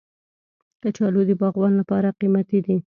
کچالو 0.81 1.21
د 1.29 1.31
باغوان 1.41 1.73
لپاره 1.81 2.07
قیمتي 2.19 2.59
دی 2.65 2.75